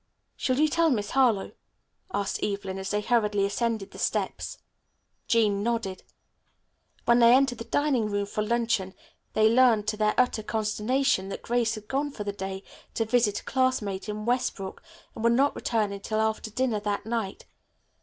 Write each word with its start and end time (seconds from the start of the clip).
"Shall 0.35 0.57
you 0.59 0.67
tell 0.67 0.89
Miss 0.89 1.11
Harlowe?" 1.11 1.51
asked 2.11 2.43
Evelyn 2.43 2.79
as 2.79 2.89
they 2.89 3.01
hurriedly 3.01 3.45
ascended 3.45 3.91
the 3.91 3.99
steps. 3.99 4.57
Jean 5.27 5.61
nodded. 5.61 6.01
When 7.05 7.19
they 7.19 7.35
entered 7.35 7.59
the 7.59 7.65
dining 7.65 8.07
room, 8.07 8.25
for 8.25 8.41
luncheon 8.41 8.95
they 9.33 9.47
learned 9.47 9.87
to 9.89 9.97
their 9.97 10.15
utter 10.17 10.41
consternation 10.41 11.29
that 11.29 11.43
Grace 11.43 11.75
had 11.75 11.87
gone 11.87 12.09
for 12.09 12.23
the 12.23 12.33
day 12.33 12.63
to 12.95 13.05
visit 13.05 13.41
a 13.41 13.43
classmate 13.43 14.09
in 14.09 14.25
Westbrook 14.25 14.81
and 15.13 15.23
would 15.23 15.33
not 15.33 15.55
return 15.55 15.91
until 15.91 16.19
after 16.19 16.49
dinner 16.49 16.79
that 16.79 17.05
night. 17.05 17.45